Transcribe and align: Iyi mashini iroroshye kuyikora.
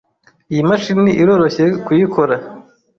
Iyi 0.51 0.63
mashini 0.69 1.11
iroroshye 1.21 1.65
kuyikora. 1.85 2.35